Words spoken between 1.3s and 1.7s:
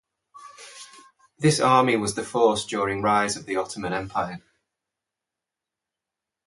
This